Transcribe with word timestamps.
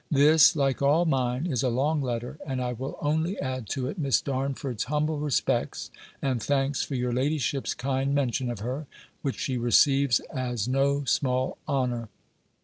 This 0.09 0.55
(like 0.55 0.81
all 0.81 1.05
mine) 1.05 1.45
is 1.45 1.61
a 1.61 1.69
long 1.69 2.01
letter; 2.01 2.39
and 2.43 2.59
I 2.59 2.73
will 2.73 2.97
only 3.03 3.39
add 3.39 3.69
to 3.69 3.85
it 3.85 3.99
Miss 3.99 4.19
Darnford's 4.19 4.85
humble 4.85 5.19
respects, 5.19 5.91
and 6.23 6.41
thanks 6.41 6.81
for 6.83 6.95
your 6.95 7.13
ladyship's 7.13 7.75
kind 7.75 8.15
mention 8.15 8.49
of 8.49 8.61
her, 8.61 8.87
which 9.21 9.37
she 9.37 9.59
receives 9.59 10.19
as 10.33 10.67
no 10.67 11.03
small 11.05 11.59
honour. 11.67 12.09